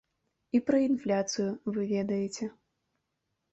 [0.55, 2.51] І пра інфляцыю вы ведаеце.